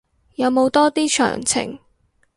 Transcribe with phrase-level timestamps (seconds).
[0.33, 1.77] 有冇多啲詳情